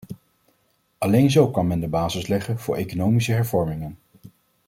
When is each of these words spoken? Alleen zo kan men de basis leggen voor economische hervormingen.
Alleen 0.97 1.31
zo 1.31 1.51
kan 1.51 1.67
men 1.67 1.79
de 1.79 1.87
basis 1.87 2.27
leggen 2.27 2.59
voor 2.59 2.75
economische 2.75 3.31
hervormingen. 3.31 3.97